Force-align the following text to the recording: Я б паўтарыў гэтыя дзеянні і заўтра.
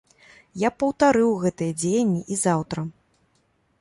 Я 0.61 0.69
б 0.73 0.83
паўтарыў 0.83 1.29
гэтыя 1.43 1.75
дзеянні 1.83 2.21
і 2.37 2.39
заўтра. 2.45 2.79